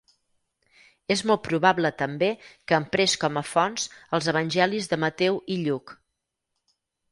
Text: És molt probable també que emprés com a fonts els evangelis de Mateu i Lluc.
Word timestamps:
És 1.15 1.21
molt 1.31 1.43
probable 1.47 1.91
també 1.99 2.29
que 2.71 2.79
emprés 2.79 3.15
com 3.25 3.37
a 3.43 3.45
fonts 3.51 3.87
els 4.19 4.33
evangelis 4.35 4.91
de 4.95 5.01
Mateu 5.07 5.41
i 5.57 5.63
Lluc. 5.69 5.97